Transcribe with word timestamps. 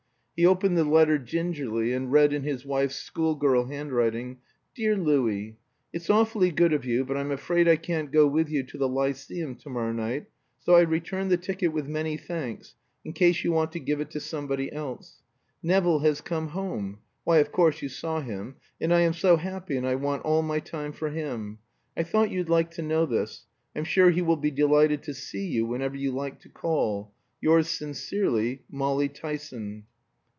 He 0.33 0.47
opened 0.47 0.75
the 0.75 0.83
letter 0.83 1.19
gingerly, 1.19 1.93
and 1.93 2.11
read 2.11 2.33
in 2.33 2.41
his 2.41 2.65
wife's 2.65 2.95
schoolgirl 2.95 3.65
handwriting: 3.65 4.37
"Dear 4.73 4.97
Louis, 4.97 5.59
It's 5.93 6.09
awfully 6.09 6.49
good 6.49 6.73
of 6.73 6.83
you 6.83 7.05
but 7.05 7.15
I'm 7.15 7.29
afraid 7.29 7.67
I 7.67 7.75
can't 7.75 8.11
go 8.11 8.25
with 8.25 8.49
you 8.49 8.63
to 8.63 8.77
the 8.79 8.87
'Lyceum' 8.87 9.53
to 9.57 9.69
morrow 9.69 9.93
night 9.93 10.25
so 10.57 10.73
I 10.73 10.81
return 10.81 11.29
the 11.29 11.37
ticket 11.37 11.73
with 11.73 11.85
many 11.87 12.17
thanks, 12.17 12.73
in 13.05 13.13
case 13.13 13.43
you 13.43 13.51
want 13.51 13.71
to 13.73 13.79
give 13.79 14.01
it 14.01 14.09
to 14.11 14.19
somebody 14.19 14.73
else. 14.73 15.21
Nevill 15.61 15.99
has 15.99 16.21
come 16.21 16.47
home 16.47 17.01
why 17.23 17.37
of 17.37 17.51
course 17.51 17.83
you 17.83 17.89
saw 17.89 18.19
him 18.21 18.55
and 18.81 18.91
I 18.91 19.01
am 19.01 19.13
so 19.13 19.37
happy 19.37 19.77
and 19.77 19.85
I 19.85 19.93
want 19.93 20.25
all 20.25 20.41
my 20.41 20.59
time 20.59 20.91
for 20.91 21.11
him. 21.11 21.59
"I 21.95 22.01
thought 22.01 22.31
you'd 22.31 22.49
like 22.49 22.71
to 22.71 22.81
know 22.81 23.05
this. 23.05 23.45
I'm 23.75 23.83
sure 23.83 24.09
he 24.09 24.23
will 24.23 24.37
be 24.37 24.49
delighted 24.49 25.03
to 25.03 25.13
see 25.13 25.45
you 25.45 25.67
whenever 25.67 25.97
you 25.97 26.09
like 26.11 26.39
to 26.39 26.49
call. 26.49 27.11
Yours 27.41 27.69
sincerely, 27.69 28.63
"Molly 28.71 29.07
Tyson. 29.07 29.83